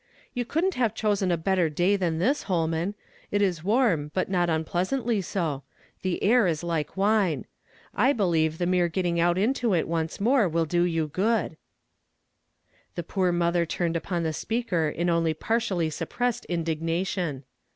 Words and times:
—"You 0.33 0.45
coulchi't 0.45 0.73
have 0.73 0.95
chosen 0.95 1.31
"a 1.31 1.37
better 1.37 1.69
day 1.69 1.95
"tlmn 1.95 2.17
this, 2.17 2.41
Holman. 2.49 2.95
It 3.29 3.39
is 3.39 3.63
warm, 3.63 4.09
but 4.15 4.31
not 4.31 4.49
unpleasantly 4.49 5.21
so; 5.21 5.61
the 6.01 6.23
air 6.23 6.47
is 6.47 6.63
like 6.63 6.97
wine. 6.97 7.45
I 7.93 8.11
believe 8.11 8.55
tlie 8.55 8.67
mere 8.67 8.87
get 8.89 9.03
ting 9.03 9.19
out 9.19 9.37
into 9.37 9.75
it 9.75 9.87
once 9.87 10.19
more 10.19 10.49
will 10.49 10.65
do 10.65 10.81
you 10.85 11.05
good.""" 11.09 11.21
20 11.45 11.53
YESTERDAY 11.53 11.63
FllAMED 11.85 12.57
IN 12.57 12.63
TO 12.63 12.95
t)AY. 12.95 12.95
The 12.95 13.03
poor 13.13 13.31
motlier 13.31 13.67
turned 13.69 13.95
upon 13.95 14.23
the 14.23 14.33
speaker 14.33 14.89
in 14.89 15.07
only 15.11 15.35
iKirtiiilly 15.35 15.93
suppressed 15.93 16.45
indignation. 16.45 17.43